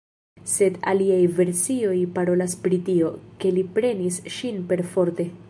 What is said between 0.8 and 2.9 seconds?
aliaj versioj parolas pri